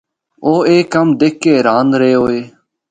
[0.45, 2.41] اُو اے کمّ دکھ کے حیران رہ ہوئے۔